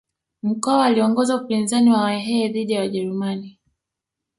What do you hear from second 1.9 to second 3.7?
wahehe dhidi ya wajerumani